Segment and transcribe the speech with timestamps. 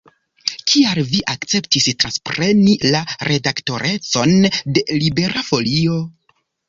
[0.69, 4.35] Kial vi akceptis transpreni la redaktorecon
[4.79, 6.01] de Libera Folio?